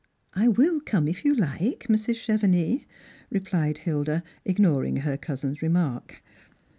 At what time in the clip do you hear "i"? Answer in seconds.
0.33-0.47